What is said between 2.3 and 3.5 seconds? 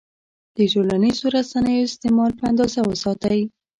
په اندازه وساتئ.